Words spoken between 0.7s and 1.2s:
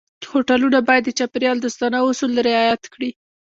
باید د